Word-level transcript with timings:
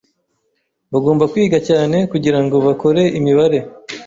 Bagomba 0.91 1.23
kwiga 1.31 1.57
cyane 1.69 1.97
kugirango 2.11 2.55
bakore 2.67 3.01
imibare. 3.19 3.59